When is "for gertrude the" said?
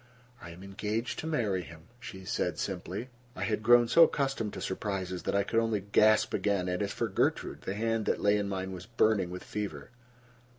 6.91-7.75